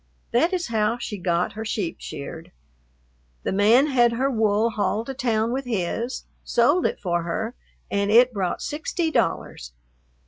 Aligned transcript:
That 0.31 0.51
is 0.51 0.69
how 0.69 0.97
she 0.97 1.19
got 1.19 1.51
her 1.53 1.63
sheep 1.63 1.97
sheared. 1.99 2.51
The 3.43 3.51
man 3.51 3.85
had 3.85 4.13
her 4.13 4.31
wool 4.31 4.71
hauled 4.71 5.05
to 5.05 5.13
town 5.13 5.53
with 5.53 5.65
his, 5.65 6.25
sold 6.43 6.87
it 6.87 6.99
for 6.99 7.21
her, 7.21 7.53
and 7.91 8.09
it 8.09 8.33
brought 8.33 8.63
sixty 8.63 9.11
dollars. 9.11 9.73